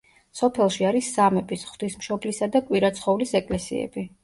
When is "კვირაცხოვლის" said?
2.73-3.37